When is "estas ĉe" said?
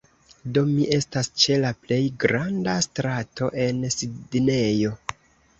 0.95-1.57